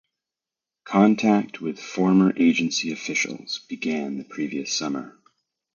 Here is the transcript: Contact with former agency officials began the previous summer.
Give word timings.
Contact 0.83 1.61
with 1.61 1.79
former 1.79 2.33
agency 2.35 2.91
officials 2.91 3.59
began 3.69 4.17
the 4.17 4.23
previous 4.23 4.75
summer. 4.75 5.15